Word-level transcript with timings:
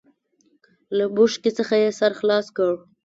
له 0.97 1.05
بوشکې 1.15 1.51
څخه 1.57 1.75
يې 1.83 1.89
سر 1.99 2.11
خلاص 2.19 2.45
کړ. 2.57 2.71